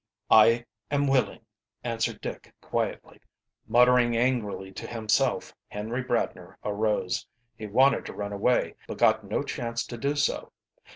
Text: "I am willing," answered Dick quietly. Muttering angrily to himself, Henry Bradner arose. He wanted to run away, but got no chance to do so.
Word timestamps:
"I 0.31 0.65
am 0.89 1.05
willing," 1.05 1.45
answered 1.83 2.21
Dick 2.21 2.55
quietly. 2.59 3.21
Muttering 3.67 4.17
angrily 4.17 4.71
to 4.71 4.87
himself, 4.87 5.53
Henry 5.67 6.03
Bradner 6.03 6.57
arose. 6.63 7.27
He 7.55 7.67
wanted 7.67 8.07
to 8.07 8.13
run 8.13 8.33
away, 8.33 8.73
but 8.87 8.97
got 8.97 9.23
no 9.23 9.43
chance 9.43 9.85
to 9.85 9.99
do 9.99 10.15
so. 10.15 10.53